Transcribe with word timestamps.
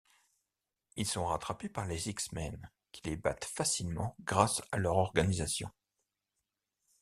Ils 0.95 1.05
sont 1.05 1.27
rattrapés 1.27 1.69
par 1.69 1.85
les 1.85 2.09
X-Men, 2.09 2.71
qui 2.91 3.03
les 3.07 3.15
battent 3.15 3.45
facilement 3.45 4.15
grâce 4.21 4.63
à 4.71 4.79
leur 4.79 4.95
organisation. 4.97 5.69